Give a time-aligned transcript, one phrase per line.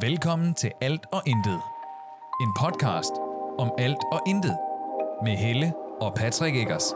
[0.00, 1.60] Velkommen til Alt og Intet.
[2.40, 3.12] En podcast
[3.58, 4.56] om alt og intet.
[5.24, 6.92] Med Helle og Patrick Eggers.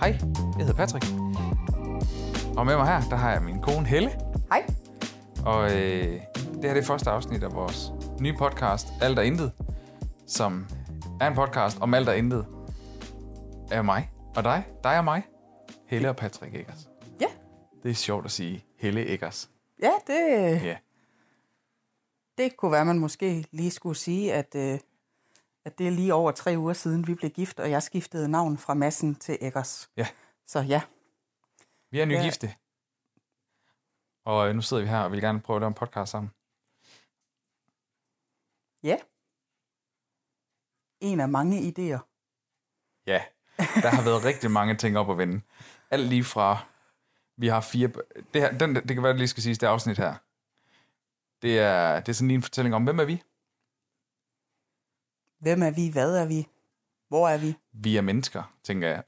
[0.00, 0.18] Hej,
[0.58, 1.06] jeg hedder Patrick.
[2.56, 4.10] Og med mig her, der har jeg min kone Helle.
[4.48, 4.66] Hej.
[5.46, 6.20] Og øh,
[6.54, 9.52] det her er det første afsnit af vores nye podcast, Alt og Intet.
[10.26, 10.66] Som
[11.20, 12.46] er en podcast om alt og intet
[13.70, 14.64] af mig og dig.
[14.84, 15.22] Dig og mig.
[15.88, 16.91] Helle og Patrick Eggers.
[17.82, 19.50] Ja, Det er sjovt at sige Helle Eggers.
[19.82, 20.78] ja det, Ja.
[22.38, 24.78] det kunne være, man måske lige skulle sige, at, øh,
[25.64, 28.58] at det er lige over tre uger siden, vi blev gift, og jeg skiftede navn
[28.58, 29.90] fra Massen til Eggers.
[29.96, 30.06] Ja.
[30.46, 30.82] Så ja,
[31.90, 32.20] Vi er Ja.
[32.20, 32.54] nygifte.
[34.24, 36.30] Og øh, nu sidder vi her og vil gerne prøve at lave en podcast sammen.
[38.82, 38.96] ja.
[41.00, 41.98] En af mange idéer.
[43.06, 43.24] Ja,
[43.58, 45.40] der har været rigtig mange ting op at vende.
[45.90, 46.66] Alt lige fra,
[47.42, 47.88] vi har fire...
[48.34, 50.14] Det, her, den, det kan være, det lige skal siges, det afsnit her.
[51.42, 53.22] Det er, det er sådan lige en fortælling om, hvem er vi?
[55.40, 55.88] Hvem er vi?
[55.92, 56.48] Hvad er vi?
[57.08, 57.54] Hvor er vi?
[57.72, 59.02] Vi er mennesker, tænker jeg.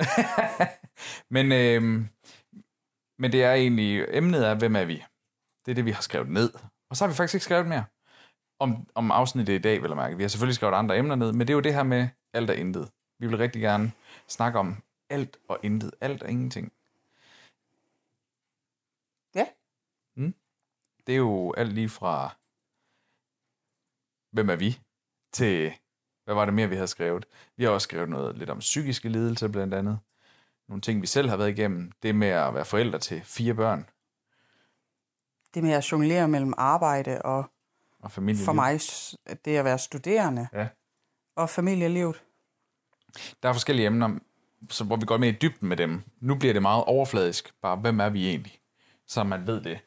[1.34, 2.08] men, øhm,
[3.18, 5.04] men det er egentlig, emnet er, hvem er vi?
[5.64, 6.52] Det er det, vi har skrevet ned.
[6.90, 7.84] Og så har vi faktisk ikke skrevet mere
[8.58, 10.16] om, om afsnittet i dag, vil jeg mærke.
[10.16, 12.50] Vi har selvfølgelig skrevet andre emner ned, men det er jo det her med alt
[12.50, 12.90] og intet.
[13.18, 13.92] Vi vil rigtig gerne
[14.28, 15.90] snakke om alt og intet.
[16.00, 16.72] Alt og ingenting.
[19.34, 19.46] Ja,
[21.06, 22.36] Det er jo alt lige fra,
[24.32, 24.80] hvem er vi,
[25.32, 25.72] til,
[26.24, 27.26] hvad var det mere, vi havde skrevet?
[27.56, 29.98] Vi har også skrevet noget lidt om psykiske lidelser, blandt andet.
[30.68, 31.92] Nogle ting, vi selv har været igennem.
[32.02, 33.88] Det med at være forældre til fire børn
[35.54, 37.44] det med at jonglere mellem arbejde og
[38.02, 38.44] og familie.
[38.44, 38.80] for mig
[39.44, 40.68] det at være studerende Ja.
[41.36, 42.22] og familielivet.
[43.42, 44.18] Der er forskellige emner,
[44.70, 46.02] så hvor vi går med i dybden med dem.
[46.20, 47.54] Nu bliver det meget overfladisk.
[47.62, 48.60] Bare, hvem er vi egentlig?
[49.06, 49.80] Så man ved det,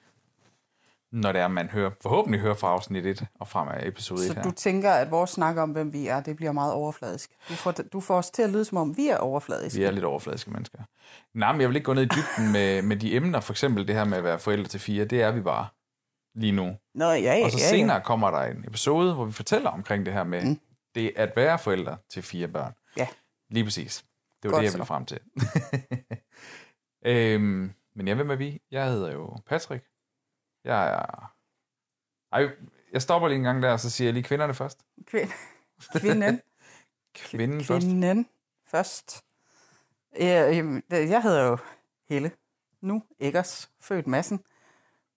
[1.11, 4.33] når det er, man hører, forhåbentlig hører fra afsnit 1 og frem af episode 1
[4.33, 7.31] Så du tænker, at vores snak om, hvem vi er, det bliver meget overfladisk.
[7.50, 9.79] Du får, du får os til at lyde, som om vi er overfladiske.
[9.79, 10.79] Vi er lidt overfladiske mennesker.
[11.34, 13.40] Nej, men jeg vil ikke gå ned i dybden med, med de emner.
[13.40, 15.06] For eksempel det her med at være forældre til fire.
[15.06, 15.68] Det er vi bare
[16.35, 16.78] lige nu.
[16.95, 20.06] Nå, ja, ja, Og så ja, senere kommer der en episode, hvor vi fortæller omkring
[20.06, 20.59] det her med mm.
[20.95, 22.74] det at være forældre til fire børn.
[22.97, 23.07] Ja.
[23.50, 24.06] Lige præcis.
[24.44, 24.78] Det var Godt det, jeg så.
[24.78, 25.19] ville frem til.
[27.12, 28.59] øhm, men ja, hvem er vi?
[28.72, 29.84] Jeg hedder jo Patrick.
[30.67, 31.33] Jeg er...
[32.31, 32.50] Ej,
[32.91, 34.85] jeg stopper lige en gang der, og så siger jeg lige kvinderne først.
[35.05, 35.29] Kvind,
[36.01, 36.41] kvinden.
[37.16, 37.85] Kvinden først.
[37.85, 38.29] kvinden
[38.66, 39.25] først.
[40.19, 41.57] Ja, jamen, jeg hedder jo
[42.09, 42.31] Helle.
[42.81, 44.44] Nu Eggers, født massen.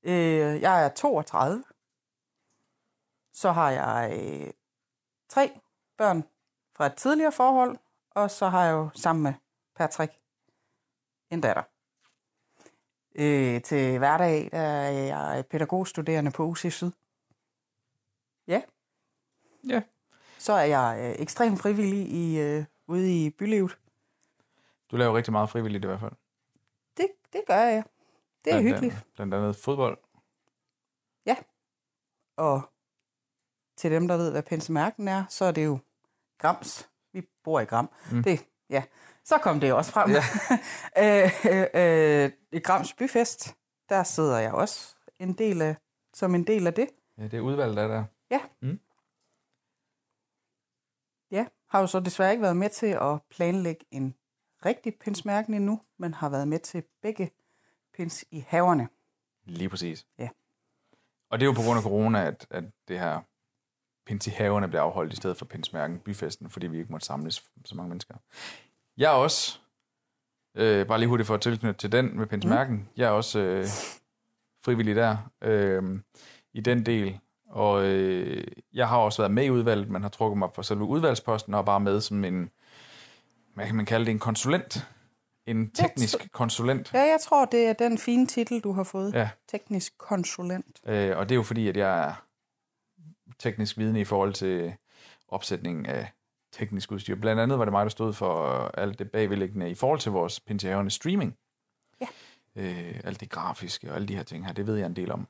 [0.02, 1.64] Øh, Jeg er 32.
[3.32, 4.50] Så har jeg øh,
[5.28, 5.60] tre
[5.98, 6.24] børn
[6.76, 7.78] fra et tidligere forhold,
[8.10, 9.34] og så har jeg jo sammen med
[9.76, 10.12] Patrick
[11.30, 11.62] en datter.
[13.14, 16.90] Øh, til hverdag der er jeg pædagogstuderende på UC Syd.
[18.48, 18.62] Ja,
[19.68, 19.82] Ja.
[20.38, 23.78] så er jeg øh, ekstremt frivillig i, øh, ude i bylivet.
[24.90, 26.12] Du laver rigtig meget frivilligt i hvert fald.
[26.96, 27.84] Det, det gør jeg.
[28.44, 28.92] Det er Blandt hyggeligt.
[28.94, 29.98] Andet, blandt andet fodbold.
[31.26, 31.36] Ja.
[32.36, 32.62] Og
[33.76, 35.78] til dem, der ved, hvad pensemærken er, så er det jo
[36.38, 36.88] Grams.
[37.12, 37.90] Vi bor i Gram.
[38.12, 38.22] Mm.
[38.22, 38.82] Det, ja.
[39.24, 40.10] Så kom det også frem.
[40.10, 40.22] Ja.
[41.24, 41.30] øh,
[41.74, 43.54] øh, øh, I Grams Byfest,
[43.88, 45.76] der sidder jeg også en del af,
[46.14, 46.88] som en del af det.
[47.18, 48.04] Ja, det er udvalgt af der.
[48.30, 48.40] Ja.
[48.62, 48.80] Mm.
[51.30, 54.14] Ja, har jo så desværre ikke været med til at planlægge en
[54.64, 57.30] rigtig pinsmærken endnu, men har været med til begge
[57.94, 58.88] pins i haverne.
[59.44, 60.06] Lige præcis.
[60.18, 60.28] Ja.
[61.30, 63.20] Og det er jo på grund af corona, at, at det her
[64.06, 67.44] pins i haverne bliver afholdt i stedet for pinsmærken, byfesten, fordi vi ikke måtte samles
[67.64, 68.14] så mange mennesker.
[69.00, 69.58] Jeg er også,
[70.54, 72.86] øh, bare lige hurtigt for at tilknytte til den med pinsmærken, mm.
[72.96, 73.64] jeg er også øh,
[74.64, 75.82] frivillig der øh,
[76.52, 77.18] i den del.
[77.48, 80.84] Og øh, jeg har også været med i udvalget, men har trukket mig for selve
[80.84, 82.50] udvalgsposten og bare med som en,
[83.54, 84.86] hvad kan man kalde det, en konsulent.
[85.46, 86.94] En teknisk konsulent.
[86.94, 89.14] Ja, jeg tror, det er den fine titel, du har fået.
[89.14, 89.30] Ja.
[89.48, 90.80] Teknisk konsulent.
[90.86, 92.14] Øh, og det er jo fordi, at jeg er
[93.38, 94.74] teknisk vidne i forhold til
[95.28, 96.12] opsætningen af
[96.52, 97.14] teknisk udstyr.
[97.16, 98.46] Blandt andet var det mig, der stod for
[98.78, 101.36] alt det bagvedliggende i forhold til vores pinterhavende streaming.
[102.00, 102.06] Ja.
[102.56, 105.12] Øh, alt det grafiske og alle de her ting her, det ved jeg en del
[105.12, 105.28] om.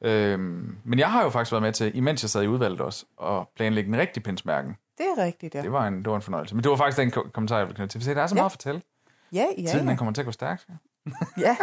[0.00, 3.06] Øhm, men jeg har jo faktisk været med til, imens jeg sad i udvalget også,
[3.22, 4.76] at planlægge en rigtig pinsmærken.
[4.98, 5.62] Det er rigtigt, ja.
[5.62, 6.54] Det var en, det var en fornøjelse.
[6.54, 8.02] Men det var faktisk den ko- kommentar, jeg ville knytte til.
[8.04, 8.38] Se, der er så Ja.
[8.40, 8.82] meget at fortælle.
[9.32, 9.96] Ja, ja, Tiden den ja.
[9.96, 10.66] kommer til at gå stærkt.
[11.38, 11.56] ja.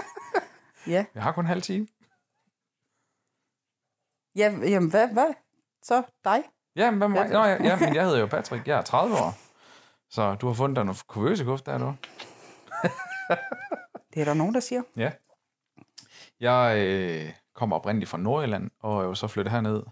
[0.87, 1.05] ja.
[1.15, 1.87] Jeg har kun en halv time.
[4.35, 5.33] ja jamen, hvad, hvad?
[5.83, 6.43] Så dig?
[6.75, 7.15] Ja, men?
[7.15, 7.27] Ja.
[7.27, 8.67] Nå, ja, ja, men jeg hedder jo Patrick.
[8.67, 9.37] Jeg er 30 år.
[10.09, 11.95] Så du har fundet dig noget kuvøse kuft der, du.
[14.13, 14.81] Det er der nogen, der siger.
[14.97, 15.11] Ja.
[16.39, 19.83] Jeg øh, kommer oprindeligt fra Nordjylland, og er jo så flyttet herned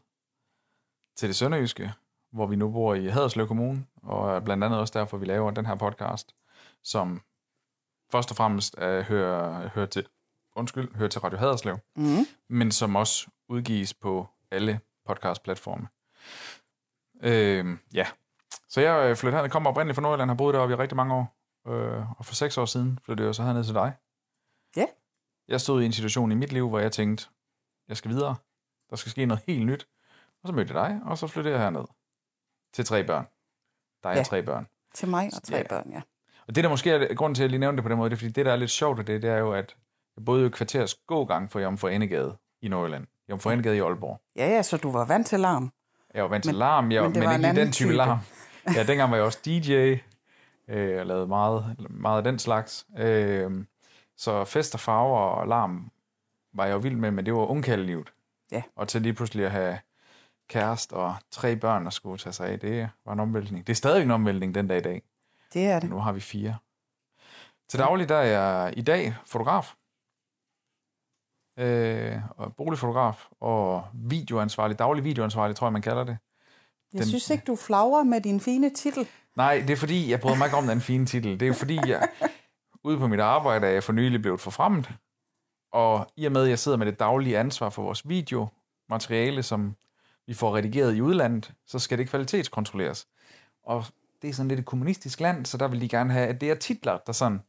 [1.18, 1.94] til det sønderjyske,
[2.32, 5.66] hvor vi nu bor i Haderslev Kommune, og blandt andet også derfor, vi laver den
[5.66, 6.36] her podcast,
[6.84, 7.22] som
[8.12, 10.08] først og fremmest er, hører, hører, til,
[10.56, 12.26] undskyld, hører til Radio Haderslev, Mm.
[12.50, 15.88] men som også udgives på alle podcastplatforme.
[17.24, 18.08] Øh, ja,
[18.70, 21.14] så jeg øh, flyttede herned, kommer oprindeligt fra Nordjylland, har boet deroppe i rigtig mange
[21.16, 21.38] år,
[21.68, 23.94] øh, og for seks år siden flyttede jeg så herned til dig.
[24.76, 24.86] Ja.
[25.48, 27.28] Jeg stod i en situation i mit liv, hvor jeg tænkte,
[27.88, 28.36] jeg skal videre,
[28.90, 29.88] der skal ske noget helt nyt,
[30.44, 31.86] og så mødte jeg dig, og så flyttede jeg herned
[32.74, 33.28] til tre børn.
[34.04, 34.24] Er Ja.
[34.24, 34.68] tre børn.
[34.96, 35.64] Til mig og tre Ja.
[35.70, 36.02] børn, ja.
[36.48, 38.10] Og det, der måske er grunden til, at jeg lige nævnte det på den måde,
[38.10, 39.76] det er, fordi det, der er lidt sjovt ved det, det er jo, at
[40.18, 43.08] jeg boede jo kvarters gågang for Jomfru Anegade i Nordjylland.
[43.30, 44.22] Jomfru Anegade i Aalborg.
[44.36, 45.72] Ja, ja, så du var vant til larm.
[46.14, 47.94] Jeg var vant til Men- larm, jeg, men men, ikke lige den type type.
[47.96, 48.20] larm.
[48.76, 49.74] Ja, dengang var jeg også DJ,
[50.68, 52.86] øh, og lavede meget, meget af den slags.
[52.98, 53.52] Øh,
[54.18, 55.92] så fest og farver og larm
[56.54, 58.14] var jeg jo vild med, men det var ungkaldelivet.
[58.52, 58.62] Ja.
[58.76, 59.80] Og til lige pludselig at have
[60.50, 63.68] kæreste og tre børn, der skulle tage sig af, det var en omvæltning.
[63.68, 65.02] Det er stadig en omvæltning den dag i dag.
[65.54, 65.90] Det er det.
[65.90, 66.56] Nu har vi fire.
[67.70, 69.74] Til daglig der er jeg i dag fotograf.
[71.60, 76.18] Øh, og boligfotograf og videoansvarlig, daglig videoansvarlig, tror jeg, man kalder det.
[76.94, 79.08] Jeg Den- synes ikke, du flagrer med din fine titel.
[79.36, 81.32] Nej, det er fordi, jeg bryder mig ikke om den fine titel.
[81.32, 82.08] Det er jo fordi, jeg
[82.84, 84.90] ude på mit arbejde er jeg for nylig blevet forfremmet.
[85.74, 89.76] Og i og med, at jeg sidder med det daglige ansvar for vores videomateriale, som
[90.28, 93.08] vi får redigeret i udlandet, så skal det kvalitetskontrolleres.
[93.64, 93.86] Og
[94.22, 96.52] det er sådan lidt et kommunistisk land, så der vil de gerne have, at det
[96.52, 97.40] er titler, der sådan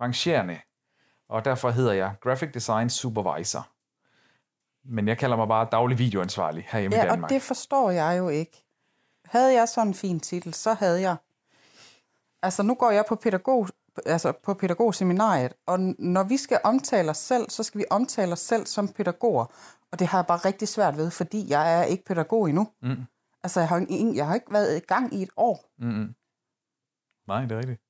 [0.00, 0.58] rangerende.
[1.28, 3.68] Og derfor hedder jeg Graphic Design Supervisor.
[4.84, 7.22] Men jeg kalder mig bare daglig videoansvarlig i Ja, Danmark.
[7.22, 8.64] og det forstår jeg jo ikke.
[9.24, 11.16] Havde jeg sådan en fin titel, så havde jeg...
[12.42, 13.68] Altså, nu går jeg på, pædagog,
[14.06, 18.40] altså på pædagogseminariet, og når vi skal omtale os selv, så skal vi omtale os
[18.40, 19.44] selv som pædagoger.
[19.92, 22.68] Og det har jeg bare rigtig svært ved, fordi jeg er ikke pædagog endnu.
[22.82, 23.04] Mm.
[23.42, 25.64] Altså, jeg har, ingen, jeg har ikke været i gang i et år.
[25.78, 26.14] Mm-hmm.
[27.28, 27.80] Nej, det er rigtigt.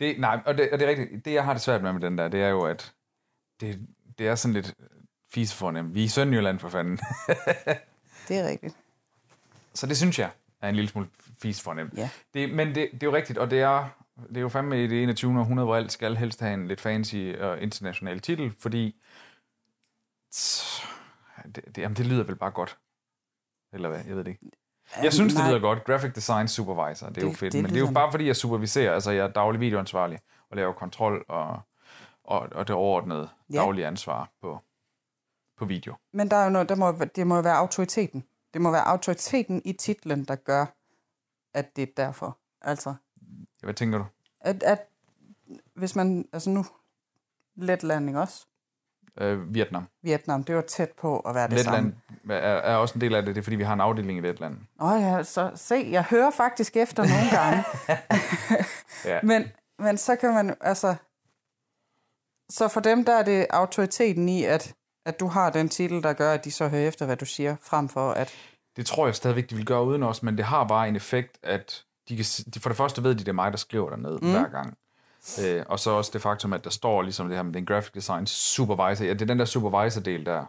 [0.00, 1.24] Det, nej, og det, og det er rigtigt.
[1.24, 2.92] Det, jeg har det svært med med den der, det er jo, at
[3.60, 3.86] det,
[4.18, 4.74] det er sådan lidt
[5.30, 5.94] fisefornemt.
[5.94, 6.98] Vi er i Sønderjylland for fanden.
[8.28, 8.76] Det er rigtigt.
[9.74, 11.08] Så det synes jeg er en lille smule
[11.42, 11.94] fisefornemt.
[11.96, 12.10] Ja.
[12.34, 13.88] Det, men det, det er jo rigtigt, og det er,
[14.28, 15.38] det er jo fandme i det 21.
[15.38, 18.96] århundrede, hvor alt skal helst have en lidt fancy og international titel, fordi
[21.44, 22.78] det, det, jamen, det lyder vel bare godt.
[23.72, 24.04] Eller hvad?
[24.04, 24.50] Jeg ved det ikke.
[25.02, 25.84] Jeg synes, det lyder godt.
[25.84, 27.52] Graphic Design Supervisor, det er jo Det- fedt.
[27.52, 28.94] det men det er jo bare fordi, jeg superviserer.
[28.94, 30.18] Altså, jeg er daglig videoansvarlig
[30.50, 31.60] og laver kontrol og,
[32.24, 33.58] og, og det overordnede Ja.
[33.58, 34.58] daglige ansvar på,
[35.58, 35.94] på video.
[36.12, 38.24] Men der er jo noget, der må, det må være autoriteten.
[38.54, 40.66] Det må være autoriteten i titlen, der gør,
[41.54, 42.38] at det er derfor.
[42.62, 42.94] Altså,
[43.62, 44.04] Hvad tænker du?
[44.40, 44.88] at, at
[45.74, 46.64] hvis man, altså nu,
[47.56, 48.46] Letland, også?
[49.20, 49.86] Øh, Vietnam.
[50.02, 51.92] Vietnam, det var tæt på at være det Letland
[52.24, 52.34] samme.
[52.34, 53.34] er, er også en del af det.
[53.34, 54.56] Det er, fordi vi har en afdeling i Letland.
[54.80, 57.64] Åh oh ja, så se, jeg hører faktisk efter nogle gange.
[59.04, 59.20] Ja.
[59.22, 59.44] men,
[59.78, 60.94] men så kan man, altså,
[62.50, 64.74] så for dem, der er det autoriteten i, at,
[65.06, 67.56] at du har den titel, der gør, at de så hører efter, hvad du siger,
[67.62, 68.34] frem for at,
[68.76, 71.38] Det tror jeg stadigvæk, de vil gøre uden os, men det har bare en effekt,
[71.42, 72.24] at de kan,
[72.54, 74.30] de, for det første ved de, det er mig, der skriver dernede mm.
[74.30, 74.78] hver gang.
[75.44, 77.92] Øh, og så også det faktum, at der står ligesom det her med den graphic
[77.92, 79.04] design supervisor.
[79.04, 80.44] Ja, det er den der supervisor-del der.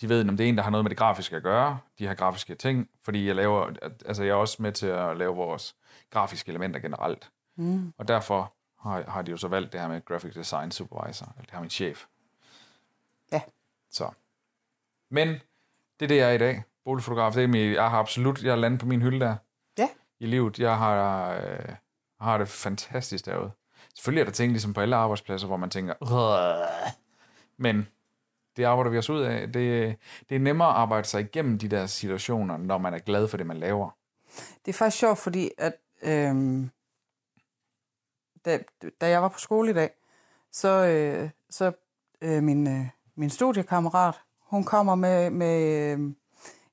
[0.00, 1.78] De ved, om det er en, der har noget med det grafiske at gøre.
[1.98, 3.70] De har grafiske ting, fordi jeg laver,
[4.06, 5.76] altså jeg er også med til at lave vores
[6.10, 7.30] grafiske elementer generelt.
[7.56, 11.26] mm, Og derfor har, har de jo så valgt det her med graphic design supervisor.
[11.26, 12.04] Eller det har min chef.
[13.32, 13.40] Ja.
[13.90, 14.10] Så.
[15.10, 15.28] Men
[16.00, 16.62] det er det, jeg er i dag.
[16.84, 17.32] Boligfotograf.
[17.32, 19.36] Det er min, jeg har absolut, jeg er landet på min hylde der
[19.78, 19.88] ja,
[20.20, 20.58] i livet.
[20.58, 21.74] Jeg har, øh,
[22.20, 23.50] har det fantastisk derude.
[23.94, 25.94] Selvfølgelig er der ting, ligesom på alle arbejdspladser, hvor man tænker,
[27.62, 27.86] men
[28.56, 29.52] det arbejder vi os ud af.
[29.52, 29.96] Det,
[30.28, 33.36] det er nemmere at arbejde sig igennem de der situationer, når man er glad for
[33.36, 33.90] det, man laver.
[34.64, 36.70] Det er faktisk sjovt, fordi at, øhm,
[38.44, 38.58] da,
[39.00, 39.90] da jeg var på skole i dag,
[40.52, 41.72] så, øh, så
[42.20, 46.12] øh, min, øh, min studiekammerat, hun kommer med, med øh,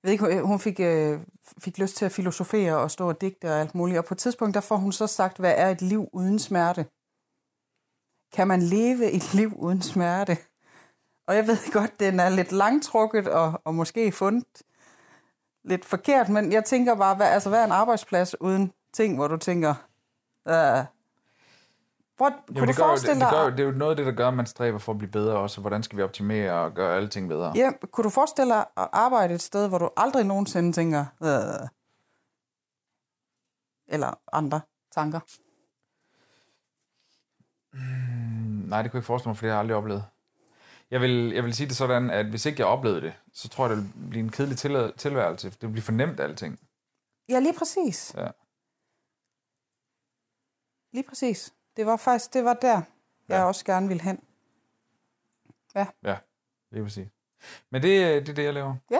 [0.03, 1.19] jeg ved ikke, øh, hun fik, øh,
[1.57, 4.17] fik lyst til at filosofere og stå og digte og alt muligt, og på et
[4.17, 6.85] tidspunkt, der får hun så sagt, hvad er et liv uden smerte?
[8.33, 10.37] Kan man leve et liv uden smerte?
[11.27, 14.61] Og jeg ved godt, den er lidt langtrukket og, og måske fundet
[15.63, 19.27] lidt forkert, men jeg tænker bare, hvad, altså, hvad er en arbejdsplads uden ting, hvor
[19.27, 19.69] du tænker,
[20.47, 20.85] øh,
[22.17, 23.77] hvor, kunne Jo, du det, gør, jo- det, forestille det, gør, dig, det er jo
[23.77, 25.61] noget af det, der gør, at man stræber for at blive bedre også.
[25.61, 27.51] Hvordan skal vi optimere og gøre alle ting bedre?
[27.55, 31.67] ja, kunne du forestille dig at arbejde et sted, hvor du aldrig nogensinde tænker, øh,
[33.87, 35.19] eller andre tanker?
[38.69, 40.05] Nej, det kunne jeg ikke forestille mig, for det har jeg aldrig oplevet.
[40.91, 43.67] Jeg vil, jeg vil sige det sådan, at hvis ikke jeg oplevede det, så tror
[43.67, 45.49] jeg, det vil blive en kedelig til- tilværelse.
[45.49, 46.59] Det vil blive for nemt alting.
[47.29, 48.13] Ja, lige præcis.
[48.17, 48.27] Ja.
[50.93, 51.53] Lige præcis.
[51.77, 52.75] Det var faktisk, det var der,
[53.27, 53.43] jeg Ja.
[53.43, 54.23] også gerne ville hen.
[56.03, 56.17] Ja,
[56.71, 57.07] lige præcis.
[57.69, 58.75] Men det, det er det, jeg laver.
[58.91, 58.99] Ja.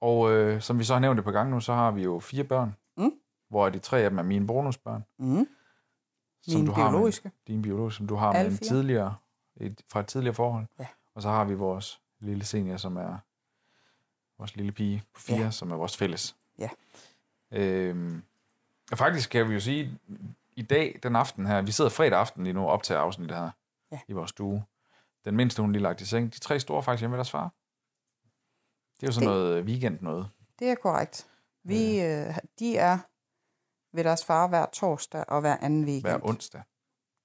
[0.00, 2.18] Og øh, som vi så har nævnt et par gange nu, så har vi jo
[2.20, 2.76] fire børn.
[2.96, 3.12] Mm.
[3.48, 5.04] Hvor de tre af dem er mine bonusbørn.
[5.18, 5.48] Mm.
[6.42, 7.24] Som Mine du har biologiske.
[7.24, 9.16] Med, dine biologiske, som du har Alle med en tidligere,
[9.56, 10.66] et, fra et tidligere forhold.
[10.78, 10.86] Ja.
[11.14, 13.16] Og så har vi vores lille senior, som er
[14.38, 15.50] vores lille pige på fire, Ja.
[15.50, 16.36] som er vores fælles.
[16.58, 16.68] Ja.
[17.50, 18.22] Øhm,
[18.92, 19.98] og faktisk kan vi jo sige,
[20.56, 23.50] i dag, den aften her, vi sidder fredag aften lige nu op til afsnittet her
[23.92, 24.00] Ja.
[24.08, 24.64] i vores stue.
[25.24, 26.34] Den mindste, hun lige lagt i seng.
[26.34, 27.52] De tre store er faktisk hjemme ved deres far.
[29.00, 30.28] Det er jo sådan Det- noget weekend noget.
[30.58, 31.26] Det er korrekt.
[31.64, 32.98] Vi, øh, de er
[33.92, 36.12] ved deres far hver torsdag og hver anden weekend.
[36.12, 36.62] Hver onsdag.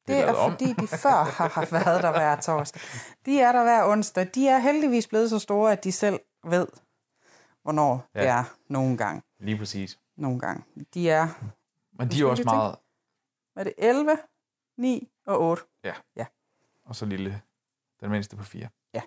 [0.08, 0.52] Det er, lavet om.
[0.52, 2.82] fordi, de før har været der hver torsdag.
[3.26, 4.28] De er der hver onsdag.
[4.36, 6.68] De er heldigvis blevet så store, at de selv ved,
[7.64, 8.20] hvornår ja.
[8.20, 8.26] Ja.
[8.26, 9.22] det er nogle gange.
[9.40, 10.00] Lige præcis.
[10.16, 10.64] Nogle gange.
[10.94, 11.28] De er,
[11.92, 12.56] Men de er også tænke.
[12.56, 12.76] meget...
[13.56, 14.18] er det, 11,
[14.78, 15.64] 9 og 8.
[16.86, 17.42] Og så lille,
[18.02, 18.70] den mindste på fire.
[18.94, 19.02] Ja.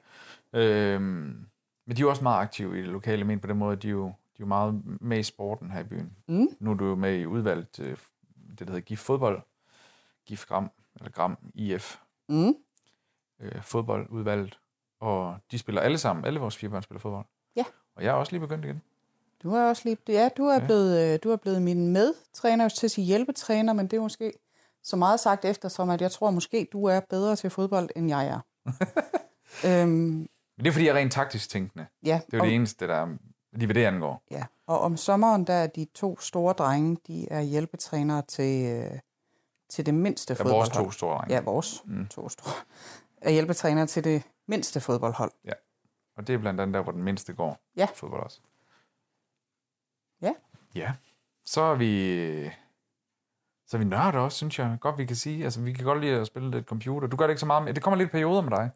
[0.53, 1.47] Øhm,
[1.87, 3.93] men de er også meget aktive i det lokale men på den måde, de er
[3.93, 6.13] jo, er jo meget med i sporten her i byen.
[6.29, 6.49] Mm.
[6.61, 7.97] Nu er du jo med i udvalgt, øh,
[8.51, 9.43] det der hedder GIF Fodbold,
[10.27, 11.97] GIF Gram, eller Gram IF
[12.29, 12.55] Mm.
[13.41, 14.59] øh, fodboldudvalget,
[15.01, 17.27] og de spiller alle sammen, alle vores fire børn spiller fodbold.
[17.57, 17.65] Ja.
[17.97, 18.83] Og jeg er også lige begyndt igen.
[19.43, 20.65] Du er også lige, ja, du er, Ja.
[20.67, 24.33] blevet, øh, du er blevet min medtræner, til at sige hjælpetræner, men det er måske
[24.83, 28.09] så meget sagt efter, som at jeg tror måske, du er bedre til fodbold, end
[28.09, 28.41] jeg er.
[29.67, 30.29] øhm, Men
[30.59, 31.87] det er fordi, jeg er rent taktisk tænkende.
[32.05, 33.07] ja, Det er jo det eneste, der
[33.53, 34.23] lige ved det angår.
[34.31, 38.99] ja, og om sommeren, der er de to store drenge, de er hjælpetrænere til, øh,
[39.69, 40.87] til det mindste Der er vores fodboldhold.
[40.87, 41.35] to store drenge.
[41.35, 42.07] Ja, vores Mm.
[42.07, 42.53] to store.
[43.23, 45.33] Er hjælpetrænere til det mindste fodboldhold.
[46.17, 47.59] Og det er blandt andet der, hvor den mindste går.
[47.77, 47.89] Ja.
[47.95, 48.41] Fodbold også.
[50.23, 50.33] Ja.
[50.75, 50.93] Ja.
[51.45, 52.51] Så er vi...
[53.67, 54.77] Så er vi nørder også, synes jeg.
[54.81, 55.45] Godt, vi kan sige.
[55.45, 57.09] Altså, vi kan godt lide at spille lidt computer.
[57.09, 57.75] Du gør det ikke så meget med.
[57.75, 58.71] Det kommer lidt perioder med dig.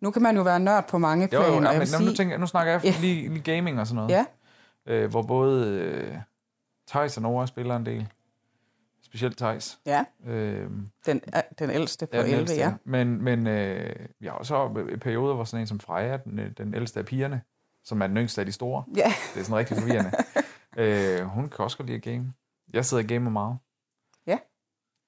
[0.00, 1.46] Nu kan man jo være nørd på mange Jo, planer.
[1.46, 2.06] jo, og ja, men sige...
[2.08, 2.94] nu, tænker, nu snakker jeg Ja.
[3.00, 4.10] lige, lige gaming og sådan noget.
[4.10, 4.24] ja,
[4.86, 6.16] Øh, hvor både øh,
[6.88, 8.08] Thijs og Nora spiller en del.
[9.02, 9.78] Specielt Thijs.
[9.86, 10.70] ja, Øh,
[11.06, 12.72] den, er- den ældste på Ja, den 11, ældste, ja.
[12.84, 16.50] Men, men øh, vi har også i perioder, hvor sådan en som Freja, den, øh,
[16.58, 17.42] den ældste af pigerne,
[17.84, 20.10] som er den yngste af de store, Ja, det er sådan rigtig forvirrende.
[21.22, 22.32] øh, hun kan også godt lide at game.
[22.72, 23.58] Jeg sidder og gamer meget.
[24.26, 24.38] Ja.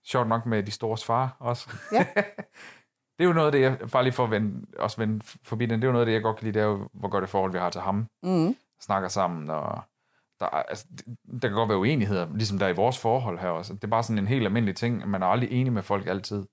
[0.05, 1.71] Sjovt nok med de stores far også.
[1.93, 2.07] Ja.
[3.19, 5.67] det er jo noget af det, jeg, bare lige for at vende, også vende forbi
[5.67, 7.09] den, det er jo noget af det, jeg godt kan lide, det er jo, hvor
[7.09, 8.09] godt det forhold, vi har til ham.
[8.23, 9.83] mm, Snakker sammen, og
[10.41, 10.87] der, er- altså,
[11.43, 13.75] der kan godt være uenigheder, ligesom der er i vores forhold her også.
[13.75, 16.47] Det er bare sådan en helt almindelig ting, man er aldrig enig med folk altid.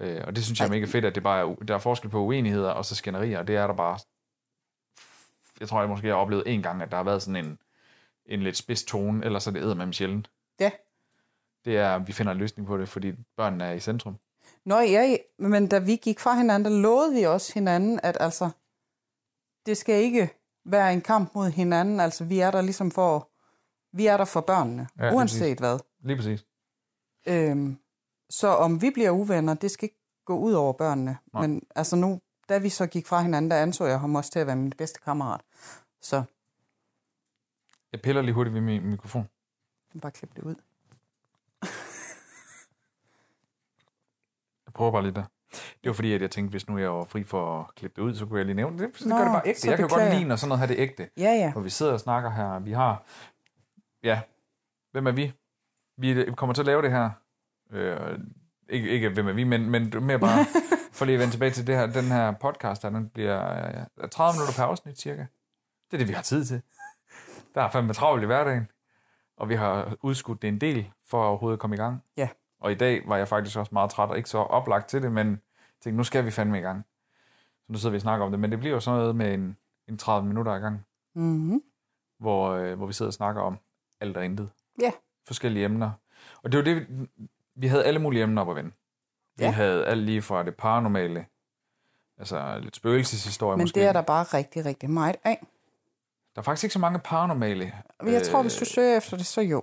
[0.00, 0.76] Øh, og det synes jeg er Ej.
[0.76, 3.46] mega fedt, at det bare er, der er forskel på uenigheder og så skænderier, og
[3.46, 3.98] det er der bare...
[5.60, 7.58] Jeg tror, jeg måske har oplevet en gang, at der har været sådan en,
[8.26, 10.30] en lidt spids tone, ellers er det æder med sjældent.
[10.60, 10.70] Ja.
[11.64, 14.16] Det er, at vi finder en løsning på det, fordi børnene er i centrum.
[14.66, 18.50] Nå ja, men da vi gik fra hinanden, der lovede vi også hinanden, at altså,
[19.66, 20.30] det skal ikke
[20.64, 22.00] være en kamp mod hinanden.
[22.00, 23.28] Altså, vi er der ligesom for,
[23.96, 25.78] vi er der for børnene, Ja, ja, lige uanset hvad.
[26.00, 26.46] Lige præcis.
[27.28, 27.78] Øhm,
[28.30, 31.18] så om vi bliver uvenner, det skal ikke gå ud over børnene.
[31.32, 31.46] Nej.
[31.46, 34.38] Men altså nu, da vi så gik fra hinanden, der anså jeg ham også til
[34.38, 35.40] at være min bedste kammerat.
[36.00, 36.22] Så
[37.92, 39.28] Jeg piller lige hurtigt ved min mikrofon.
[40.02, 40.54] bare klip det ud.
[44.72, 45.24] Jeg prøver bare lige der.
[45.52, 48.08] Det var fordi, at jeg tænkte, hvis nu jeg var fri for at klippe det
[48.08, 48.90] ud, så kunne jeg lige nævne det.
[48.94, 49.68] Så Nå, gør det bare ægte.
[49.68, 51.08] Jeg kan jo godt lide, når sådan noget her det er ægte.
[51.16, 51.52] Ja, ja.
[51.52, 52.58] Hvor vi sidder og snakker her.
[52.58, 53.04] Vi har...
[54.02, 54.20] Ja,
[54.92, 55.32] hvem er vi?
[55.96, 57.10] Vi kommer til at lave det her.
[57.72, 58.18] Øh,
[58.68, 60.44] ikke, ikke hvem er vi, men, men mere bare...
[60.92, 63.66] for lige at vende tilbage til det her, den her podcast, her, den bliver
[64.02, 65.26] øh, 30 minutter per afsnit cirka.
[65.90, 66.62] Det er det, vi har tid til.
[67.54, 68.68] Der er fandme travlt i hverdagen.
[69.36, 72.02] Og vi har udskudt det en del, for at overhovedet komme i gang.
[72.16, 72.28] Ja.
[72.62, 75.12] Og i dag var jeg faktisk også meget træt, og ikke så oplagt til det,
[75.12, 75.40] men
[75.80, 76.84] tænkte, nu skal vi fandme i gang.
[77.66, 79.34] Så nu sidder vi og snakker om det, men det bliver jo sådan noget med
[79.34, 79.56] en,
[79.88, 81.62] en 30 minutter i gang Mm-hmm.
[82.18, 83.58] hvor, øh, hvor vi sidder og snakker om
[84.00, 84.50] alt og intet.
[84.80, 84.90] Ja.
[85.26, 85.90] Forskellige emner.
[86.42, 87.06] Og det var det, vi,
[87.54, 88.70] vi havde alle mulige emner op at vende.
[89.36, 89.50] Vi Ja.
[89.50, 91.26] havde alt lige fra det paranormale,
[92.18, 93.80] altså lidt spøgelseshistorie Men måske.
[93.80, 95.46] det er der bare rigtig, rigtig meget af.
[96.34, 97.72] der er faktisk ikke så mange paranormale.
[98.02, 99.62] Jeg tror, hvis du søger efter det, så jo.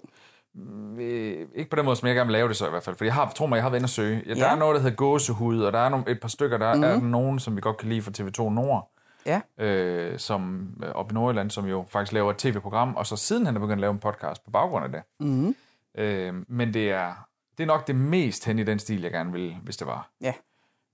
[1.00, 2.96] Øh, ikke på den måde, som jeg gerne vil lave det så i hvert fald.
[2.96, 4.24] For jeg har, tror mig, jeg har været inde og søge.
[4.25, 4.51] Ja, der Ja.
[4.51, 6.79] er noget, der hedder gåsehud, og der er nogle, et par stykker, der mm.
[6.79, 6.89] Mhm.
[6.89, 8.91] er nogen, som vi godt kan lide fra TV2 Nord.
[9.25, 9.41] Ja.
[9.58, 13.46] Øh, som øh, oppe i Nordjylland, som jo faktisk laver et tv-program, og så siden
[13.46, 15.01] han er begyndt at lave en podcast på baggrund af det.
[15.20, 15.56] Mm-hmm.
[15.98, 17.13] Øh, men det er,
[17.58, 20.10] det er nok det mest hen i den stil, jeg gerne vil, hvis det var.
[20.22, 20.34] Ja.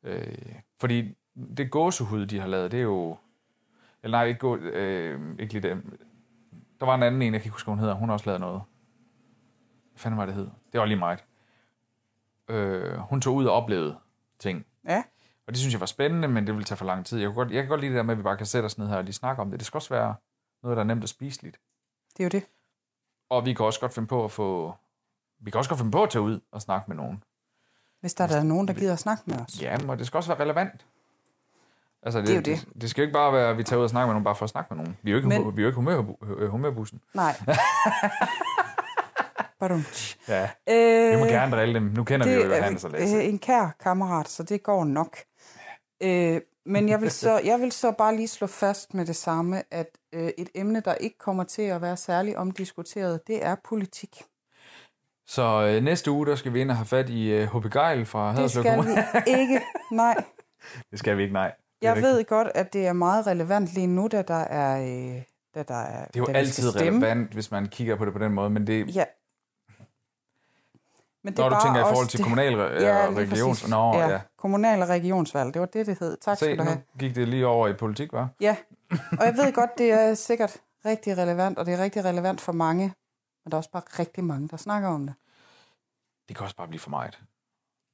[0.03, 0.27] Øh,
[0.79, 1.15] fordi
[1.57, 3.17] det gåsehud, de har lavet, det er jo...
[4.03, 5.77] Eller nej, ikke, gå, øh, ikke lige det.
[6.79, 7.93] Der var en anden en, jeg kan ikke huske, hvad hun hedder.
[7.95, 8.61] Hun har også lavet noget.
[9.95, 10.47] Hvad fanden var det hed?
[10.71, 11.23] Det var lige meget.
[12.47, 13.97] Øh, hun tog ud og oplevede
[14.39, 14.65] ting.
[14.87, 15.03] Ja.
[15.47, 17.19] Og det synes jeg var spændende, men det ville tage for lang tid.
[17.19, 18.65] Jeg, kunne godt, jeg kan godt lide det der med, at vi bare kan sætte
[18.65, 19.59] os ned her og lige snakke om det.
[19.59, 20.15] Det skal også være
[20.63, 21.59] noget, der er nemt at spiseligt.
[22.13, 22.43] Det er jo det.
[23.29, 24.75] Og vi kan også godt finde på at få...
[25.39, 27.23] Vi kan også godt finde på at tage ud og snakke med nogen.
[28.01, 29.61] Hvis der er der nogen, der gider at snakke med os.
[29.61, 30.85] Ja, men det skal også være relevant.
[32.01, 32.73] Altså, det, Det er jo det.
[32.73, 34.23] det, det skal jo ikke bare være, at vi tager ud og snakker med nogen,
[34.23, 34.97] bare for at snakke med nogen.
[35.01, 35.55] Vi er jo ikke, Men- men...
[35.57, 37.01] vi er jo ikke humør, humørbussen.
[37.13, 37.35] Nej.
[39.59, 39.83] Badum.
[40.27, 40.49] Ja.
[40.69, 41.83] Øh, Vi må gerne drille dem.
[41.83, 43.15] Nu kender vi jo Johannes og Lasse.
[43.17, 45.17] øh, en kær kammerat, så det går nok.
[46.03, 49.63] Øh, men jeg vil, så, jeg vil så bare lige slå fast med det samme,
[49.71, 54.23] at øh, et emne, der ikke kommer til at være særlig omdiskuteret, det er politik.
[55.27, 55.41] Så
[55.75, 57.71] øh, næste uge, der skal vi ind og have fat i øh, H.P.
[57.73, 59.05] Geil fra Det Haderslev skal Kommune.
[59.25, 59.61] vi ikke.
[59.91, 60.15] Nej.
[60.91, 61.47] Det skal vi ikke, nej.
[61.81, 64.81] Det Jeg ved godt, at det er meget relevant lige nu, da der er...
[64.81, 65.21] Øh,
[65.55, 68.19] da der er Det er jo altid skal relevant, hvis man kigger på det på
[68.19, 69.03] den måde, men det, Ja.
[71.25, 73.59] Men når du tænker i forhold til det- kommunal Ja, og lige regions...
[73.59, 73.69] præcis.
[73.69, 74.07] Nå, ja.
[74.09, 74.19] ja.
[74.37, 76.17] Kommunal- og regionsvalg, det var det, det hed.
[76.17, 76.81] Tak Se, skal du nu have.
[76.99, 78.29] gik det lige over i politik, var?
[78.41, 78.55] Ja,
[78.91, 82.51] og jeg ved godt, det er sikkert rigtig relevant, og det er rigtig relevant for
[82.51, 82.83] mange,
[83.43, 85.15] men der er også bare rigtig mange, der snakker om det.
[86.27, 87.19] Det kan også bare blive for meget.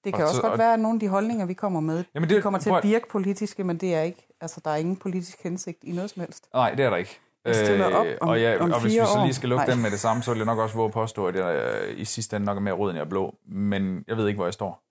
[0.03, 1.79] Det Og kan også så- godt og- være, at nogle af de holdninger, vi kommer
[1.79, 4.61] med, Jamen, de det- kommer til prøv at- virke politiske, men det er ikke, altså,
[4.65, 6.47] der er ingen politisk hensigt i noget som helst.
[6.53, 7.19] Nej, det er der ikke.
[7.45, 9.23] Jeg stiller op om- og, ja, om og hvis vi så år.
[9.23, 9.73] lige skal lukke Nej.
[9.73, 11.99] den med det samme, så vil jeg nok også våge at påstå, at jeg øh,
[11.99, 13.35] i sidste ende nok er mere rød, end jeg er blå.
[13.45, 14.83] Men jeg ved ikke, hvor jeg står.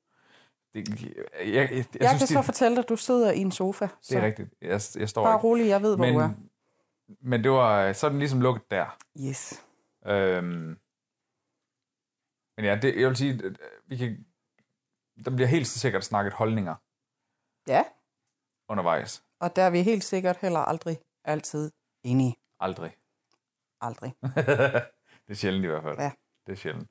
[0.75, 1.11] Det, jeg,
[1.47, 3.87] jeg, jeg, jeg, synes, kan så det, fortælle dig, at du sidder i en sofa.
[4.03, 4.55] Så det er rigtigt.
[4.63, 5.45] Jeg, jeg står bare ikke.
[5.45, 6.31] rolig, jeg ved, hvor Men, du er.
[7.21, 8.97] men det var, så er den ligesom lukket der.
[9.29, 9.65] Yes.
[10.07, 10.77] Øhm,
[12.57, 13.43] men ja, det, jeg vil sige,
[13.87, 14.27] vi kan,
[15.25, 16.75] der bliver helt sikkert snakket holdninger
[17.69, 17.85] Ja,
[18.69, 19.23] undervejs.
[19.41, 21.71] og der er vi helt sikkert heller aldrig altid
[22.05, 22.37] enige.
[22.61, 22.97] Aldrig.
[23.81, 24.15] Aldrig.
[25.27, 25.99] det er sjældent i hvert fald.
[25.99, 26.13] Ja.
[26.47, 26.91] Det er sjældent.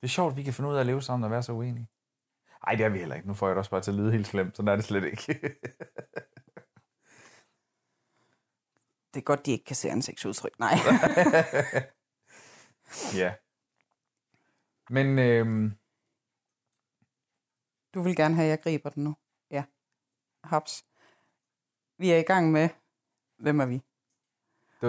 [0.00, 1.52] Det er sjovt, at vi kan finde ud af at leve sammen og være så
[1.52, 1.88] uenige.
[2.66, 3.28] Nej, det er vi heller ikke.
[3.28, 4.56] Nu får jeg det også bare til at lyde helt slemt.
[4.56, 5.22] Sådan er det slet ikke.
[9.14, 10.58] Det er godt, de ikke kan se ansigtsudtryk.
[10.58, 10.74] Nej.
[13.20, 13.34] ja.
[14.90, 15.78] Men øhm,
[17.94, 19.16] Du vil gerne have, at jeg griber den nu.
[19.50, 19.64] Ja.
[20.44, 20.84] Haps.
[21.98, 22.68] Vi er i gang med,
[23.40, 23.74] hvem er vi?
[23.74, 23.82] det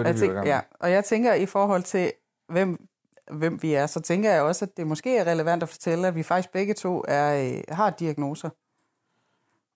[0.00, 2.12] Jeg det, vi var tænker, ja, og jeg tænker i forhold til,
[2.48, 2.88] hvem,
[3.32, 6.14] hvem vi er, så tænker jeg også, at det måske er relevant at fortælle, at
[6.14, 8.50] vi faktisk begge to er, øh, har diagnoser.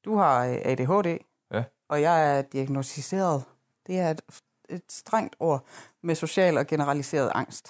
[0.05, 1.19] Du har øh, ADHD,
[1.53, 1.65] Ja.
[1.89, 3.45] og jeg er diagnostiseret.
[3.87, 4.21] Det er et,
[4.69, 5.65] et strengt ord
[6.03, 7.69] med social og generaliseret angst.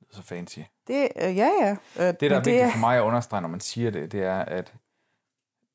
[0.00, 0.58] Det er så fancy.
[0.86, 1.76] Det, øh, ja, ja.
[1.98, 4.38] Øh, Det, der er vigtigt for mig at understrege, når man siger det, det er,
[4.38, 4.74] at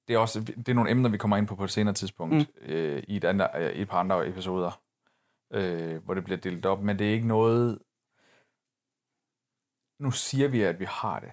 [0.10, 2.36] det er, også, det er nogle emner, vi kommer ind på på et senere tidspunkt,
[2.36, 2.46] mm.
[2.62, 4.82] øh, i, et andre, øh, i et par andre episoder,
[5.54, 7.80] øh, hvor det bliver delt op, men det er ikke noget...
[10.00, 11.32] Nu siger vi, at vi har det.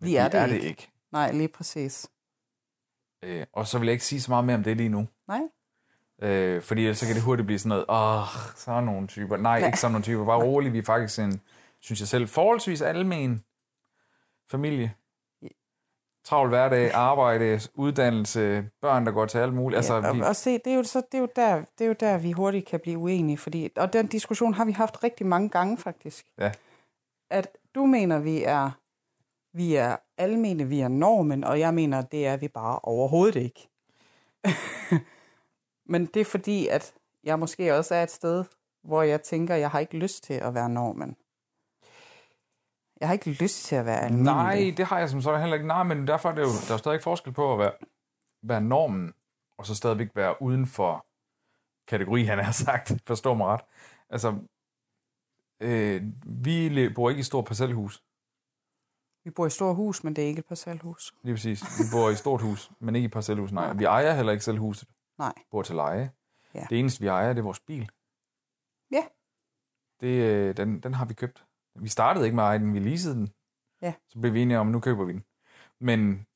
[0.00, 0.58] Men Vi er det er ikke.
[0.58, 0.90] det ikke.
[1.12, 2.10] Nej, lige præcis.
[3.24, 5.08] Øh, og så vil jeg ikke sige så meget mere om det lige nu.
[5.28, 5.40] Nej.
[6.22, 9.36] Øh, fordi ellers så kan det hurtigt blive sådan noget, åh, sådan nogle typer.
[9.36, 9.66] Nej, Ja.
[9.66, 10.24] ikke sådan nogle typer.
[10.24, 11.40] Bare rolig, vi er faktisk en,
[11.80, 13.44] synes jeg selv, forholdsvis almen
[14.50, 14.94] familie.
[16.28, 19.76] Travl hverdag, arbejde, uddannelse, børn, der går til alt muligt.
[19.76, 21.84] Altså, ja, vi, og, og se, det er, jo, så, det, er jo der, det
[21.84, 25.04] er jo der, vi hurtigt kan blive uenige, fordi, og den diskussion har vi haft
[25.04, 26.26] rigtig mange gange faktisk.
[26.38, 26.52] Ja.
[27.30, 28.70] At du mener, vi er,
[29.56, 33.68] vi er almene, vi er normen, og jeg mener, det er vi bare overhovedet ikke.
[35.92, 38.44] Men det er fordi, at jeg måske også er et sted,
[38.84, 41.16] hvor jeg tænker, jeg har ikke lyst til at være normen.
[43.00, 44.32] Jeg har ikke lyst til at være almindelig.
[44.32, 45.66] nej, det har jeg som sådan heller ikke.
[45.66, 47.72] Nej, men derfor er det jo, der er jo stadig forskel på at være,
[48.42, 49.14] være normen,
[49.58, 51.06] og så stadigvæk være uden for
[51.88, 52.92] kategori, han har sagt.
[53.06, 53.60] Forstår mig ret.
[54.10, 54.38] Altså,
[55.60, 58.02] øh, vi bor ikke i et stort parcelhus.
[59.24, 61.14] Vi bor i et stort hus, men det er ikke et parcelhus.
[61.22, 61.62] Lige præcis.
[61.62, 63.52] Vi bor i et stort hus, men ikke i et parcelhus.
[63.52, 64.88] Nej, vi ejer heller ikke selv huset.
[65.18, 65.32] Nej.
[65.36, 66.10] Vi bor til leje.
[66.54, 66.66] Ja.
[66.70, 67.90] Det eneste, vi ejer, det er vores bil.
[68.92, 69.04] Ja.
[70.00, 71.44] Det, øh, den, den har vi købt.
[71.74, 73.28] Vi startede ikke med at eje den, vi leasede den.
[73.82, 73.94] Ja.
[74.08, 75.24] Så blev vi enige om, at nu køber vi den.
[75.80, 76.26] Men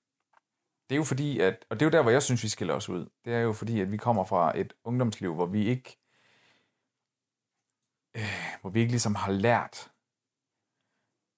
[0.90, 2.75] det er jo fordi, at, og det er jo der, hvor jeg synes, vi skiller
[2.75, 3.07] os ud.
[3.25, 5.99] Det er jo fordi, at vi kommer fra et ungdomsliv, hvor vi ikke,
[8.16, 9.90] øh, hvor vi ikke ligesom har lært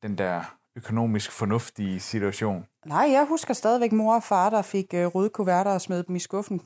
[0.03, 2.67] den der økonomisk fornuftige situation.
[2.87, 6.17] Nej, jeg husker stadigvæk mor og far, der fik øh, røde kuverter og smed dem
[6.17, 6.61] i skuffen.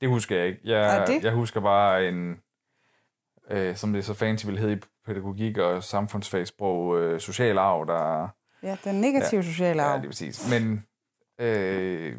[0.00, 0.60] Det husker jeg ikke.
[0.64, 1.24] Jeg, det?
[1.24, 2.40] jeg husker bare en,
[3.50, 8.28] øh, som det så fancy vil hedde i pædagogik og samfundsfagssprog, øh, social arv, der...
[8.62, 9.46] Ja, den negative ja.
[9.46, 9.98] sociale Ja, arv.
[9.98, 10.50] det er præcis.
[10.50, 10.86] Men
[11.38, 12.16] Øh,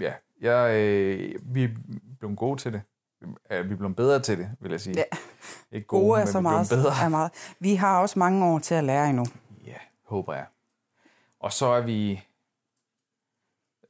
[0.00, 1.68] ja, jeg, øh, vi er
[2.18, 2.82] blevet gode til det.
[3.50, 4.96] Ja, vi er blevet bedre til det, vil jeg sige.
[4.98, 5.02] Ja.
[5.72, 7.04] Ikke Gode, gode er men så vi meget, bedre.
[7.04, 7.54] er meget.
[7.60, 9.24] Vi har også mange år til at lære endnu.
[9.66, 10.46] Ja, håber jeg.
[11.40, 12.22] Og så er vi...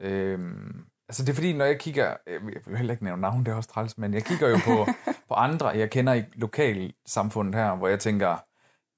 [0.01, 2.17] Øhm, altså det er fordi, når jeg kigger...
[2.27, 4.87] Jeg vil heller ikke nævne navn, det er også træls, men jeg kigger jo på,
[5.29, 8.37] på andre, jeg kender i lokalsamfundet her, hvor jeg tænker,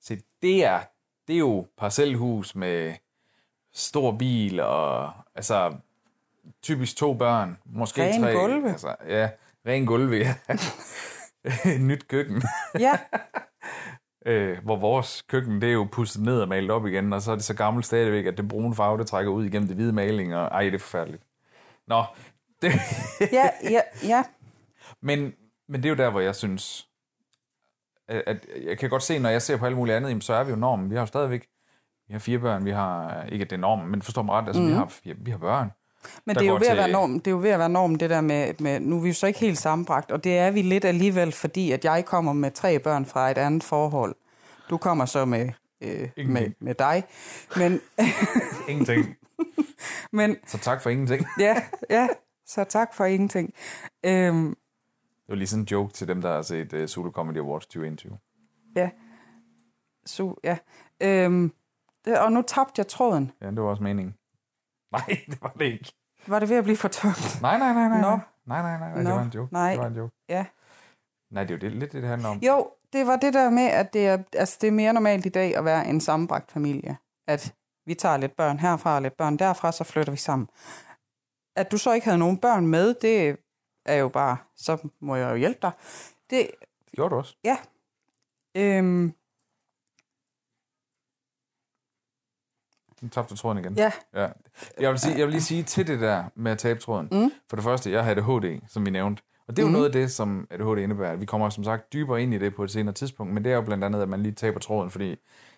[0.00, 0.80] se, det er,
[1.28, 2.94] det er jo parcelhus med
[3.72, 5.76] stor bil og altså
[6.62, 8.32] typisk to børn, måske Ren tre.
[8.32, 8.70] gulve.
[8.70, 9.30] Altså, ja,
[9.66, 10.34] ren gulve, ja.
[11.88, 12.42] Nyt køkken.
[12.78, 12.98] Ja,
[14.26, 17.30] Øh, hvor vores køkken, det er jo pusset ned og malet op igen, og så
[17.30, 19.92] er det så gammelt stadigvæk, at det brune farve, det trækker ud igennem det hvide
[19.92, 21.22] maling, og ej, det er forfærdeligt.
[21.86, 22.04] Nå,
[22.62, 22.72] det,
[23.32, 24.22] ja, ja, ja.
[25.00, 25.32] men,
[25.68, 26.88] men det er jo der, hvor jeg synes,
[28.08, 30.34] at, at jeg kan godt se, når jeg ser på alt muligt andet, jamen, så
[30.34, 30.90] er vi jo normen.
[30.90, 31.46] Vi har jo stadigvæk,
[32.08, 34.62] vi har fire børn, vi har, ikke at det normen, men forstår mig ret, altså
[34.62, 34.68] mm.
[34.68, 35.70] vi, har, vi, vi har børn.
[36.24, 37.68] Men det er, jo ved at til- være norm, det er jo ved at være
[37.68, 40.38] norm, det der med, med, nu er vi jo så ikke helt sammenbragt, og det
[40.38, 44.14] er vi lidt alligevel, fordi at jeg kommer med tre børn fra et andet forhold.
[44.70, 45.48] Du kommer så med,
[45.80, 47.04] øh, med, med dig.
[47.56, 47.80] Men,
[48.68, 49.16] Ingenting.
[50.12, 51.26] men Så tak for ingenting.
[51.38, 52.08] ja, ja,
[52.46, 53.52] så tak for ingenting.
[54.06, 57.38] Øhm, Det var lige sådan en joke til dem, der har set uh, Zulu Comedy
[57.38, 58.18] Awards 2021.
[58.76, 58.90] ja,
[60.06, 60.58] så, ja.
[61.02, 61.52] Øhm,
[62.04, 63.32] det, og nu tabte jeg tråden.
[63.40, 64.14] Ja, det var også meningen.
[64.92, 65.92] Nej, det var det ikke.
[66.26, 67.38] Var det ved at blive for tungt?
[67.42, 68.00] Nej, nej, nej, nej.
[68.00, 68.18] Nå.
[68.46, 68.94] Nej, nej, nej, nej.
[68.96, 69.52] Det Nå, var en joke.
[69.52, 69.70] nej.
[69.70, 70.14] Det var en joke.
[70.28, 70.46] Ja.
[71.30, 72.38] Nej, det er jo det, lidt det, det handler om.
[72.38, 75.28] Jo, det var det der med, at det er, altså det er mere normalt i
[75.28, 76.96] dag at være en sammenbragt familie.
[77.26, 77.54] At
[77.86, 80.48] vi tager lidt børn herfra og lidt børn derfra, så flytter vi sammen.
[81.56, 83.36] At du så ikke havde nogen børn med, det
[83.86, 85.72] er jo bare, så må jeg jo hjælpe dig.
[86.30, 86.50] Det,
[86.84, 87.36] Det gjorde du også.
[87.44, 87.56] ja.
[88.56, 89.12] Øhm,
[93.02, 93.74] Nu tabte du tråden igen.
[93.76, 94.28] ja, ja.
[94.80, 97.08] Jeg, vil sige, jeg vil lige sige til det der med at tabe tråden.
[97.12, 97.30] Mm.
[97.48, 99.22] For det første, jeg har ADHD, som vi nævnte.
[99.46, 99.72] Og det er jo Mhm.
[99.72, 101.16] noget af det, som ADHD indebærer.
[101.16, 103.56] Vi kommer som sagt dybere ind i det på et senere tidspunkt, men det er
[103.56, 105.16] jo blandt andet, at man lige taber tråden, fordi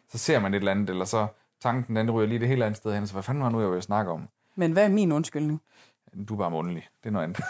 [0.09, 1.27] så ser man et eller andet, eller så
[1.61, 3.71] tanken den ryger lige det helt andet sted hen, så hvad fanden var nu, jeg
[3.71, 4.29] vil snakke om?
[4.59, 5.63] men hvad er min undskyldning?
[6.29, 6.89] Du er bare mundelig.
[7.03, 7.41] Det er noget andet.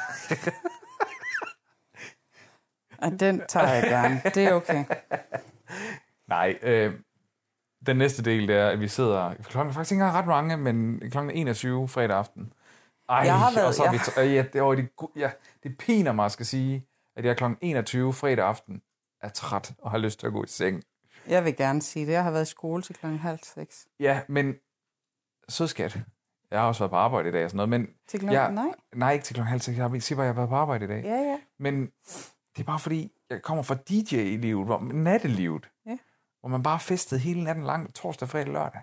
[2.98, 4.22] At den tager jeg gerne.
[4.34, 4.84] Det er okay.
[6.26, 6.94] Nej, øh,
[7.86, 9.34] den næste del, det er, at vi sidder...
[9.34, 12.52] Klokken er faktisk ikke engang ret mange, men klokken er 21 fredag aften.
[13.08, 15.30] Ej, Jeg har været- og så er vi, jeg- øh, ja, det, åh, det, ja,
[15.62, 18.82] det piner mig at skal sige, at jeg klokken 21 fredag aften
[19.22, 20.82] er træt og har lyst til at gå i seng.
[21.28, 22.12] Jeg vil gerne sige det.
[22.12, 23.86] Jeg har været i skole til klokken halv seks.
[24.00, 24.54] Ja, men
[25.48, 25.98] sød skat.
[26.50, 28.50] Jeg har også været på arbejde i dag og sådan noget, men Til klokken, Ja.
[28.50, 28.68] nej.
[28.94, 29.76] nej, ikke til klokken halv seks.
[29.78, 31.02] Jeg har- bare, at jeg har været på arbejde i dag.
[31.04, 31.38] Ja, ja.
[31.58, 31.80] Men
[32.56, 35.98] det er bare fordi, jeg kommer fra DJ-livet, hvor, nattelivet, Ja.
[36.40, 38.80] hvor man bare festede hele natten lang, torsdag, fredag, lørdag.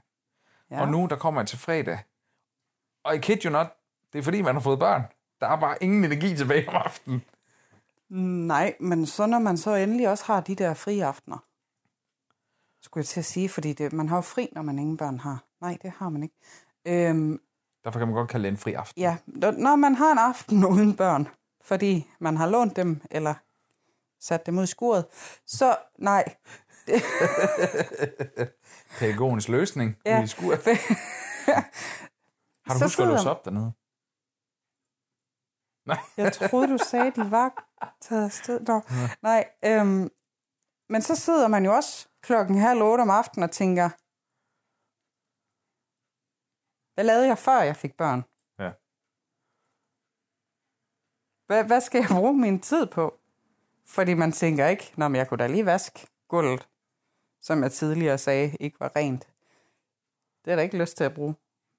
[0.71, 0.81] Ja.
[0.81, 1.99] Og nu, der kommer jeg til fredag.
[3.03, 3.67] Og I kid you not,
[4.13, 5.03] det er fordi, man har fået børn.
[5.41, 7.23] Der er bare ingen energi tilbage om aftenen.
[8.47, 11.37] Nej, men så når man så endelig også har de der frie aftener,
[12.83, 15.19] skulle jeg til at sige, fordi det, man har jo fri, når man ingen børn
[15.19, 15.43] har.
[15.61, 16.35] Nej, det har man ikke.
[16.87, 17.39] Øhm,
[17.83, 19.01] Derfor kan man godt kalde det en fri aften.
[19.01, 19.17] ja,
[19.57, 21.27] når man har en aften uden børn,
[21.61, 23.33] fordi man har lånt dem, eller
[24.19, 25.05] sat dem ud i skuret,
[25.45, 26.35] så nej.
[28.99, 30.15] Pædagogens løsning Ja.
[30.17, 30.55] ude i skur.
[32.65, 33.71] Har du Så husket at låse op dernede?
[35.85, 35.97] Nej.
[36.17, 37.65] Jeg troede, du sagde, de var
[38.01, 38.59] taget afsted.
[38.59, 38.81] Nå,
[39.21, 40.09] nej, øhm,
[40.89, 43.89] men så sidder man jo også klokken halv otte om aftenen og tænker,
[46.93, 48.23] hvad lavede jeg før jeg fik børn?
[48.59, 48.71] Ja.
[51.47, 53.19] Hvad, hvad skal jeg bruge min tid på?
[53.85, 56.69] Fordi man tænker ikke, når jeg kunne da lige vaske gulvet,
[57.41, 59.27] som jeg tidligere sagde, ikke var rent.
[60.45, 61.35] Det er der ikke lyst til at bruge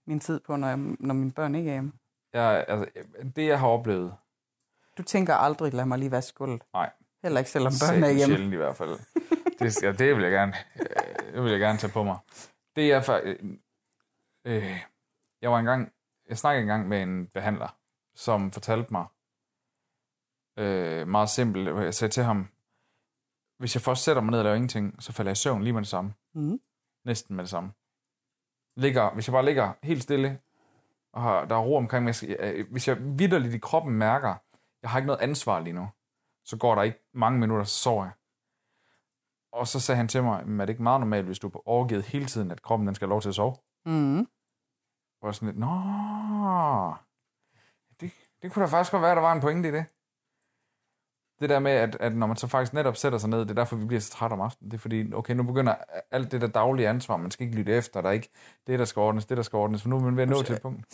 [0.06, 1.92] min tid på, når, jeg, når mine børn ikke er hjemme.
[2.32, 3.02] Jeg, altså,
[3.36, 4.16] det, jeg har oplevet,
[4.98, 6.62] Du tænker aldrig, lad mig lige vaske gulvet.
[6.72, 6.90] Nej.
[7.24, 8.34] Heller ikke, selvom børnene er hjemme.
[8.34, 8.98] sjældent i hvert fald.
[9.58, 12.18] Det, ja, det vil jeg gerne, øh, det vil jeg gerne tage på mig.
[12.76, 13.40] Det er faktisk...
[14.46, 14.80] Øh,
[15.42, 15.92] jeg var engang...
[16.28, 17.76] Jeg snakkede engang med en behandler,
[18.14, 19.06] som fortalte mig
[20.58, 21.68] øh, meget simpelt.
[21.68, 22.48] Jeg sagde til ham,
[23.58, 25.72] hvis jeg først sætter mig ned og laver ingenting, så falder jeg i søvn lige
[25.72, 26.14] med det samme.
[26.34, 26.60] Mm.
[27.04, 27.72] Næsten med det samme.
[28.76, 30.40] Ligger, hvis jeg bare ligger helt stille,
[31.12, 34.34] og har, der er ro omkring mig, øh, hvis jeg vidderligt i kroppen mærker,
[34.82, 35.88] jeg har ikke noget ansvar lige nu,
[36.44, 38.12] så går der ikke mange minutter, så sover jeg.
[39.52, 41.68] Og så sagde han til mig, "Men er det ikke meget normalt, hvis du er
[41.68, 43.54] overgivet hele tiden, at kroppen den skal have lov til at sove?
[43.86, 44.18] Mm.
[44.18, 44.26] Og
[45.22, 45.66] jeg var sådan lidt, nå,
[48.00, 49.84] det, det kunne da faktisk godt være, der var en pointe i det.
[51.40, 53.54] Det der med, at, at når man så faktisk netop sætter sig ned, det er
[53.54, 54.70] derfor, vi bliver så trætte om aftenen.
[54.70, 55.74] Det er fordi, okay, nu begynder
[56.10, 58.28] alt det der daglige ansvar, man skal ikke lytte efter, der er ikke
[58.66, 60.42] det, der skal ordnes, det, der skal ordnes, for nu er man ved at nå
[60.42, 60.86] til et punkt.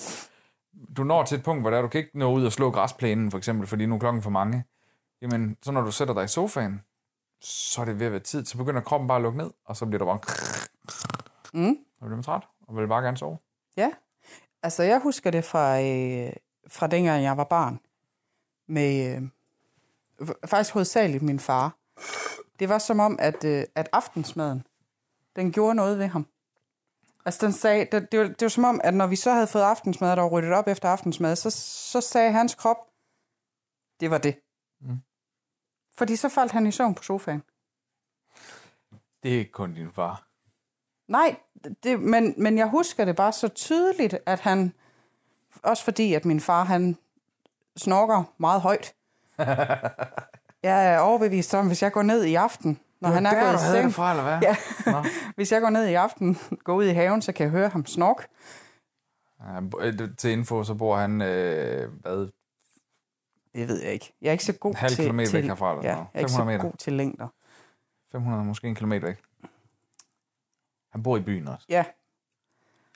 [0.97, 3.31] du når til et punkt, hvor der, du kan ikke nå ud og slå græsplænen,
[3.31, 4.65] for eksempel, fordi nu er klokken for mange.
[5.23, 6.81] Jamen, så når du sætter dig i sofaen,
[7.41, 9.77] så er det ved at være tid, så begynder kroppen bare at lukke ned, og
[9.77, 10.21] så bliver du bare...
[11.55, 11.77] Mm.
[12.01, 13.39] Og bliver man træt, og vil bare gerne sove.
[13.77, 13.91] Ja,
[14.63, 16.33] altså jeg husker det fra, øh,
[16.69, 17.81] fra dengang jeg var barn.
[18.69, 19.17] Med
[20.21, 21.77] øh, faktisk hovedsageligt min far.
[22.59, 24.67] Det var som om, at, øh, at aftensmaden,
[25.37, 26.27] den gjorde noget ved ham.
[27.25, 29.47] Altså den sagde, det, det, var, det var som om, at når vi så havde
[29.47, 31.51] fået aftensmad, der var ryddet op efter aftensmad, så,
[31.91, 32.77] så sagde hans krop,
[34.01, 34.41] det var det.
[34.81, 35.01] Mm.
[36.01, 37.43] Fordi så faldt han i søvn på sofaen.
[39.23, 40.27] Det er ikke kun din far.
[41.09, 41.37] Nej,
[41.83, 44.73] det, men, men jeg husker det bare så tydeligt, at han,
[45.63, 46.97] også fordi at min far, han
[47.77, 48.95] snorker meget højt.
[50.69, 53.83] jeg er overbevist om, hvis jeg går ned i aften, når han er gået i
[53.83, 54.39] seng, fra, eller hvad?
[54.43, 54.57] Ja.
[54.87, 55.05] Nå.
[55.37, 57.87] hvis jeg går ned i aften, går ud i haven, så kan jeg høre ham
[57.87, 58.27] snork.
[59.41, 62.29] Ja, øh, til info, så bor han, øh, hvad,
[63.55, 64.13] Det ved jeg ikke.
[64.21, 65.05] Jeg er ikke så god halv til...
[65.05, 66.63] kilometer til væk herfra, eller ja, sådan jeg er ikke 500 så meter.
[66.71, 67.29] god til længder.
[68.13, 69.23] 500, måske en kilometer væk.
[70.93, 71.67] Han bor i byen også.
[71.69, 71.85] Ja.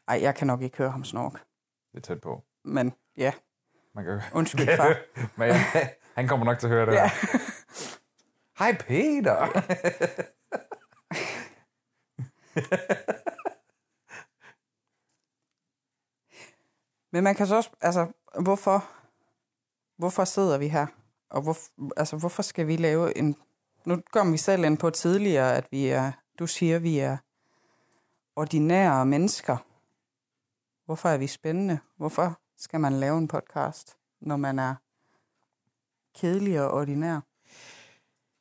[0.09, 1.33] Ej, jeg kan nok ikke høre ham snork.
[1.93, 2.43] Det er tæt på.
[2.65, 3.33] Men ja,
[3.95, 4.97] Man kan undskyld far.
[5.39, 5.61] Men ja,
[6.15, 7.03] han kommer nok til at høre det Ja.
[7.03, 7.11] ja.
[8.59, 9.47] Hej Peter!
[17.13, 18.07] Men man kan så også, altså,
[18.41, 18.85] hvorfor,
[19.97, 20.87] hvorfor sidder vi her?
[21.31, 21.57] Og hvor,
[21.97, 23.37] altså, hvorfor skal vi lave en...
[23.85, 27.17] Nu kom vi selv ind på tidligere, at vi er, du siger, vi er
[28.37, 29.57] ordinære mennesker.
[30.85, 31.79] Hvorfor er vi spændende?
[31.97, 34.75] Hvorfor skal man lave en podcast, når man er
[36.19, 37.21] kedelig og ordinær?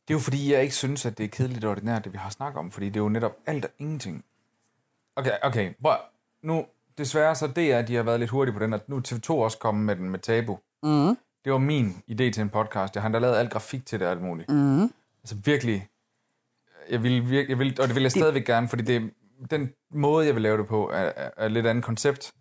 [0.08, 2.18] Det er jo fordi, jeg ikke synes, at det er kedeligt og ordinært, det vi
[2.18, 4.26] har snakket om, fordi det er jo netop alt og ingenting.
[5.16, 5.98] Okay, okay, prøv.
[6.42, 6.66] Nu,
[6.98, 9.02] desværre så det er, at de har været lidt hurtige på den, at nu er
[9.08, 10.60] TV2 også kommet med den med tabu.
[10.84, 11.18] Mm.
[11.46, 12.96] Det var min idé til en podcast.
[12.96, 14.50] Jeg har endda lavet alt grafik til det og alt muligt.
[14.50, 14.84] Mm.
[15.24, 15.88] Altså virkelig,
[16.90, 19.14] jeg vil, virke, jeg vil, og det vil jeg stadigvæk gerne, fordi det,
[19.52, 22.34] den måde, jeg vil lave det på, er, er, er lidt andet koncept.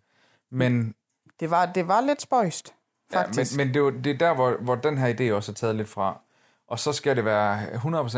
[0.51, 0.95] Men,
[1.39, 2.73] Det, var, det var lidt spøjst,
[3.13, 3.57] ja, faktisk.
[3.57, 5.75] men, men det, jo, det er der, hvor, hvor den her idé også er taget
[5.75, 6.21] lidt fra.
[6.67, 7.65] Og så skal det være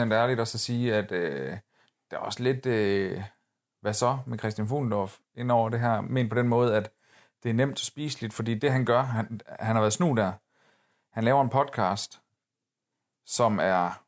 [0.10, 1.58] 100% ærligt og så sige, at øh,
[2.12, 3.21] der er også lidt, øh,
[3.82, 6.91] hvad så med Christian Fuglendorf ind over det her, men på den måde, at
[7.43, 10.32] det er nemt spiseligt, fordi det han gør, han, han har været snu der,
[11.15, 12.21] han laver en podcast,
[13.25, 14.04] som er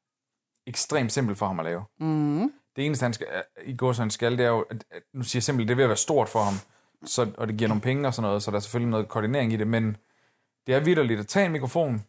[0.66, 1.84] ekstremt simpel for ham at lave.
[2.00, 2.54] mm.
[2.76, 3.28] Det eneste, han skal,
[3.66, 5.74] i går så han skal, det er jo, at, at nu siger jeg simpelthen, det
[5.74, 6.54] er ved at være stort for ham,
[7.06, 9.54] så, og det giver nogle penge og sådan noget, så der er selvfølgelig noget koordinering
[9.54, 9.98] i det, men
[10.68, 12.06] det er vidderligt at tage en mikrofon,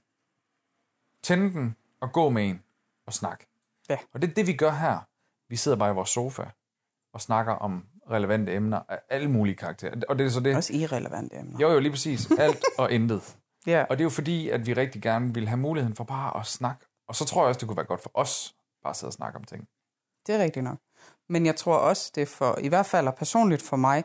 [1.23, 2.63] tænde den og gå med en
[3.07, 3.47] og snakke.
[3.89, 3.99] Ja.
[4.15, 4.99] Og det er det, vi gør her.
[5.49, 6.45] Vi sidder bare i vores sofa
[7.13, 10.01] og snakker om relevante emner af alle mulige karakterer.
[10.09, 10.57] Og det er så det.
[10.57, 11.59] Også irrelevante emner.
[11.59, 12.31] Jo, jo, lige præcis.
[12.39, 13.37] Alt og intet.
[13.67, 13.85] Ja.
[13.91, 16.47] Og det er jo fordi, at vi rigtig gerne vil have muligheden for bare at
[16.47, 16.87] snakke.
[17.09, 19.13] Og så tror jeg også, det kunne være godt for os, bare at sidde og
[19.13, 19.69] snakke om ting.
[20.27, 20.79] Det er rigtigt nok.
[21.29, 24.05] Men jeg tror også, det for, i hvert fald og personligt for mig,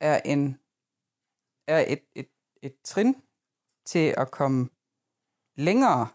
[0.00, 0.58] er, en,
[1.68, 2.28] er et, et,
[2.62, 3.16] et trin
[3.86, 4.68] til at komme
[5.56, 6.08] længere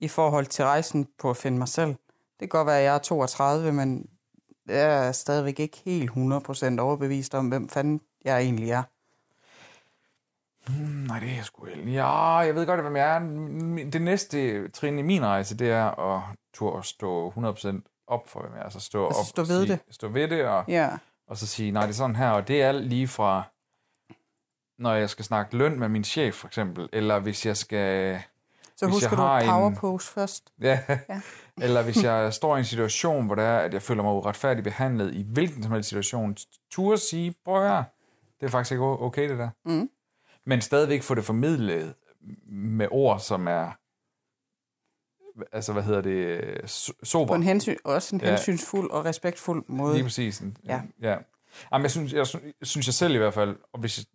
[0.00, 1.94] i forhold til rejsen på at finde mig selv.
[2.40, 4.10] Det kan godt være, at jeg er 32, men
[4.66, 8.82] jeg er stadigvæk ikke helt 100% overbevist om, hvem fanden jeg egentlig er.
[10.68, 11.90] Hmm, nej, det er jeg sgu ikke.
[11.92, 13.18] Ja, jeg ved godt, hvem jeg er.
[13.90, 16.22] Det næste trin i min rejse, det er at
[16.54, 18.64] turde stå 100% op for, hvem jeg er.
[18.64, 19.94] Altså stå, Altså op, stå og ved sige, det.
[19.94, 20.90] Stå ved det, og, Ja,
[21.28, 22.30] og så sige, nej, det er sådan her.
[22.30, 23.42] Og det er lige fra,
[24.78, 26.88] når jeg skal snakke løn med min chef, for eksempel.
[26.92, 28.18] Eller hvis jeg skal...
[28.76, 30.52] så Hvis husker jeg du har en- power pose først.
[30.60, 30.78] Ja.
[30.88, 30.98] Ja.
[31.08, 31.20] ja.
[31.64, 34.64] Eller hvis jeg står i en situation, hvor det er, at jeg føler mig uretfærdigt
[34.64, 36.36] behandlet i hvilken som helst situation,
[36.70, 37.84] turde sige, prøv at høre,
[38.40, 39.48] det er faktisk ikke okay det der.
[39.64, 39.90] Mm.
[40.46, 41.94] Men stadigvæk få det formidlet
[42.46, 43.70] med ord, som er,
[45.52, 47.34] altså hvad hedder det, so- På sober.
[47.34, 48.28] en hensyn, også en Ja.
[48.28, 49.94] hensynsfuld og respektfuld måde.
[49.94, 50.42] Lige præcis.
[50.64, 50.82] Ja.
[51.00, 51.16] ja.
[51.72, 52.26] Jamen, jeg synes, jeg,
[52.62, 54.06] synes- jeg selv i hvert fald, og hvis,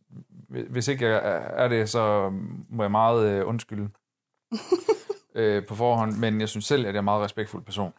[0.69, 1.19] hvis ikke jeg er
[1.63, 2.29] er det, så
[2.69, 3.89] må jeg meget øh, undskylde
[5.35, 7.93] øh, på forhånd, men jeg synes selv, at jeg er en meget respektfuld person.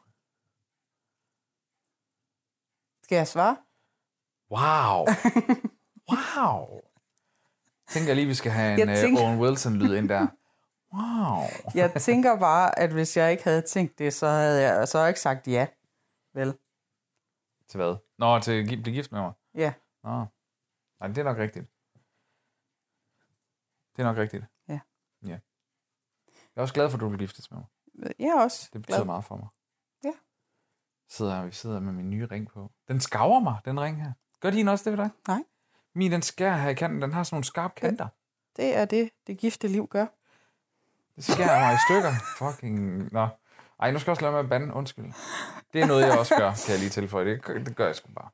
[3.04, 3.56] Skal jeg svare?
[4.50, 5.06] Wow.
[6.12, 6.80] Wow.
[7.92, 10.26] Tænker lige, vi skal have en Jeg uh, tænker- Owen Wilson-lyd ind der.
[10.94, 11.42] Wow.
[11.82, 15.04] Jeg tænker bare, at hvis jeg ikke havde tænkt det, så havde jeg så havde
[15.04, 15.66] jeg ikke sagt ja.
[16.34, 16.54] Vel?
[17.68, 17.96] Til hvad?
[18.18, 19.32] Nå, til at blive gift med mig.
[19.54, 19.72] Ja.
[20.04, 20.10] Nå.
[21.00, 21.66] Nej, det er nok rigtigt.
[23.96, 24.44] Det er nok rigtigt.
[24.68, 24.80] Ja.
[25.26, 25.28] Ja.
[25.28, 25.40] Jeg
[26.56, 27.66] er også glad for, at du vil giftes med mig.
[28.18, 29.06] Jeg er også Det betyder glad.
[29.06, 29.48] meget for mig.
[30.04, 30.12] Ja.
[31.08, 32.72] Sidder, vi sidder med min nye ring på.
[32.88, 34.12] Den skaver mig, den ring her.
[34.40, 35.10] Gør din også det ved dig?
[35.28, 35.44] Nej.
[35.94, 37.02] Min, den skærer her i kanten.
[37.02, 38.08] Den har sådan nogle skarpe kanter.
[38.56, 40.06] Det er det, det gifte liv gør.
[41.16, 42.12] Det skærer mig i stykker.
[42.38, 43.08] Fucking...
[43.12, 43.28] Nå.
[43.80, 44.74] Ej, nu skal jeg også lade med at bande.
[44.74, 45.04] Undskyld.
[45.72, 47.24] Det er noget, jeg også gør, kan jeg lige tilføje.
[47.24, 48.28] Det, det gør jeg sgu bare.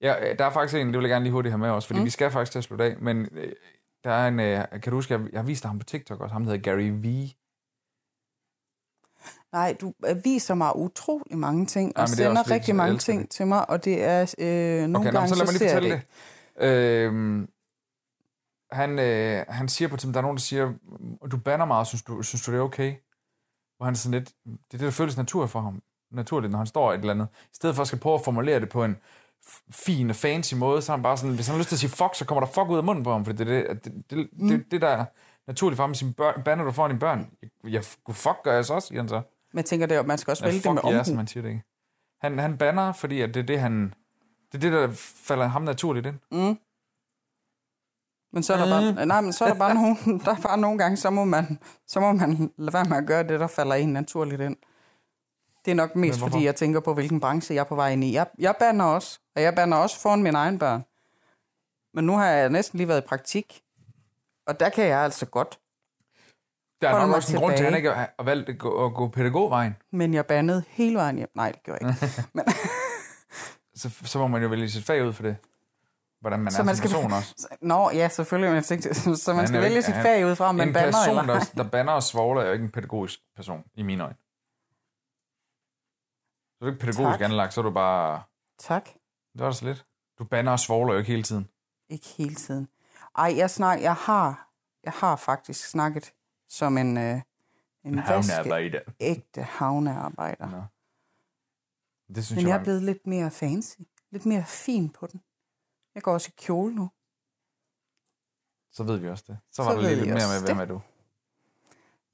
[0.00, 1.98] Ja, der er faktisk en, det vil jeg gerne lige hurtigt have med os, fordi
[1.98, 2.04] mm.
[2.04, 3.52] vi skal faktisk til at slutte af, men øh,
[4.04, 6.20] der er en, øh, kan du huske, jeg, jeg har vist dig ham på TikTok
[6.20, 7.28] også, ham der hedder Gary V.
[9.52, 12.98] Nej, du øh, viser mig utrolig mange ting, Ja, og er sender også rigtig mange
[12.98, 13.30] ting det.
[13.30, 14.46] til mig, og det er øh,
[14.88, 16.02] nogle Okay, nå, gange, så lad mig lige ser jeg fortælle det.
[16.02, 16.08] det.
[16.62, 17.48] Øhm,
[18.72, 20.72] han, øh, han siger på tidspunkt, der er nogen, der siger,
[21.30, 22.94] du banner meget, synes du, synes du det er okay?
[23.76, 26.58] Hvor han er sådan lidt, det er det, der føles natur for ham, naturligt, når
[26.58, 27.28] han står et eller andet.
[27.44, 28.96] I stedet for at skal prøve at formulere det på en
[29.70, 31.80] fin og fancy måde, så er han bare sådan, hvis han har lyst til at
[31.80, 33.84] sige fuck, så kommer der fuck ud af munden på ham, for det er det,
[33.84, 34.48] det, det, mm.
[34.48, 35.04] det, det, der er
[35.46, 35.94] naturligt for ham.
[35.94, 37.30] Sin børn, banner du foran dine børn?
[37.42, 39.22] Jeg, jeg fuck gør jeg så også, siger han så.
[39.52, 41.18] Men jeg tænker, det, man skal også Ja, vælge det med fuck ja, som omhu.
[41.18, 41.62] han siger det ikke.
[42.20, 43.94] Han, han banner, fordi at det er det, han...
[44.52, 46.18] Det er det, der falder ham naturligt ind.
[46.30, 46.58] Mm.
[48.32, 50.58] Men så er der bare, nej, men så er der bare nogle, der er bare
[50.58, 53.46] nogle gange, så må, man, så må man lade være med at gøre det, der
[53.46, 54.56] falder en naturligt ind.
[55.64, 58.04] Det er nok mest, fordi jeg tænker på, hvilken branche jeg er på vej ind
[58.04, 58.12] i.
[58.12, 60.84] Jeg, jeg banner også, og jeg banner også foran mine egne børn.
[61.94, 63.62] Men nu har jeg næsten lige været i praktik,
[64.46, 65.58] og der kan jeg altså godt.
[66.80, 68.94] Der er nok også en grund til, at han ikke har valgt at gå, at
[68.94, 69.76] gå pædagogvejen.
[69.90, 71.28] Men jeg bandede hele vejen hjem.
[71.34, 72.22] Nej, det gjorde jeg ikke.
[72.32, 72.44] Men,
[73.74, 75.36] Så, så må man jo vælge sit fag ud for det.
[76.20, 77.48] Hvordan man Så er man som skal- person også.
[77.60, 78.48] Nå, ja, selvfølgelig.
[78.50, 80.54] Men jeg tænkte, så man Han skal vælge ikke- sit han- fag ud fra, om
[80.54, 83.20] man en bander person, eller der, der banner og svogler, er jo ikke en pædagogisk
[83.36, 84.16] person, i mine øjne.
[86.58, 87.30] Så er du ikke pædagogisk Tak.
[87.30, 88.22] anlagt, så er du bare...
[88.58, 88.84] Tak.
[89.32, 89.86] Det var da så lidt.
[90.18, 91.48] Du banner og svogler jo ikke hele tiden.
[91.88, 92.68] Ikke hele tiden.
[93.18, 94.48] Ej, jeg, snak, jeg, har,
[94.84, 96.12] jeg har faktisk snakket
[96.48, 97.20] som en, øh,
[97.84, 100.50] en vaske ægte havnearbejder.
[100.50, 100.62] Nå.
[102.14, 103.76] Det synes Men jeg jeg, er blevet lidt mere fancy.
[104.10, 105.22] Lidt mere fin på den.
[105.94, 106.90] Jeg går også i kjole nu.
[108.72, 109.38] Så ved vi også det.
[109.50, 110.62] Så Så var der lige vi lidt mere med, hvem det.
[110.62, 110.80] er du?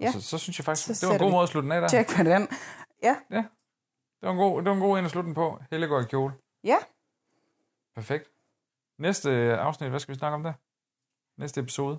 [0.01, 0.13] Ja.
[0.13, 1.81] Så, så synes jeg faktisk, Så det var en god måde at slutte den af
[1.81, 1.89] der.
[1.89, 2.49] Tjek på den.
[3.03, 3.45] Ja, Det
[4.23, 5.59] var en god, det var en god en at slutte den på.
[5.71, 6.35] Helle går i kjole.
[6.65, 6.77] ja.
[7.95, 8.31] Perfekt.
[8.99, 10.53] Næste afsnit, hvad skal vi snakke om der?
[11.41, 11.99] Næste episode.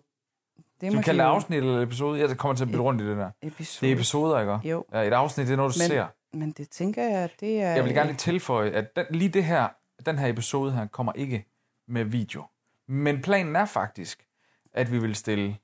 [0.82, 2.20] Det vi kalde det afsnit eller episode?
[2.20, 3.32] Jeg kommer til at bytte rundt i det der.
[3.42, 3.86] Episode.
[3.88, 4.70] Det er episoder, ikke?
[4.70, 6.08] Jo, Ja, et afsnit, det er noget, du Men- ser.
[6.34, 7.70] Men det tænker jeg, det er...
[7.76, 9.70] Jeg vil gerne lige tilføje, at den, lige det her,
[10.06, 11.46] den her episode her kommer ikke
[11.88, 12.44] med video.
[12.88, 14.28] Men planen er faktisk,
[14.74, 15.58] at vi vil stille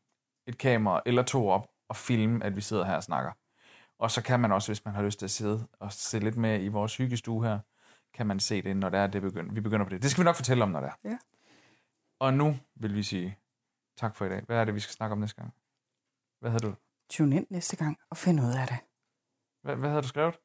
[0.47, 3.31] et kamera eller to op og filme, at vi sidder her og snakker.
[3.99, 6.37] Og så kan man også, hvis man har lyst til at sidde og se lidt
[6.37, 7.59] med i vores hyggestue her,
[8.13, 9.53] kan man se det, når det er, det begynder.
[9.53, 10.01] vi begynder på det.
[10.01, 11.09] Det skal vi nok fortælle om, når det er.
[11.09, 11.17] Ja.
[12.19, 13.37] Og nu vil vi sige
[13.97, 14.41] tak for i dag.
[14.45, 15.53] Hvad er det, vi skal snakke om næste gang?
[16.39, 16.75] Hvad havde du,
[17.09, 18.77] Tune ind næste gang og finde ud af det.
[19.61, 20.39] hvad, hvad havde du skrevet?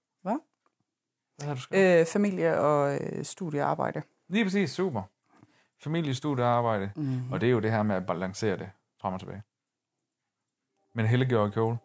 [1.44, 1.54] Hvad?
[1.54, 2.00] Du skrevet?
[2.00, 4.02] Øh, familie og øh, studiearbejde.
[4.28, 5.02] Lige præcis, super.
[5.82, 6.90] Familie, studie og arbejde.
[6.96, 7.32] Mm.
[7.32, 9.42] Og det er jo det her med at balancere det frem og tilbage.
[10.94, 11.78] Men Helle gjorde kjole.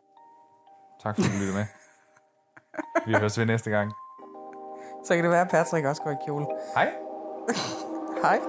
[1.03, 1.65] Tak fordi du lyttede med.
[3.07, 3.91] Vi høres ved næste gang.
[5.05, 6.45] Så kan det være, at Patrick også går i kjole.
[6.75, 6.93] Hej.
[8.21, 8.39] Hej.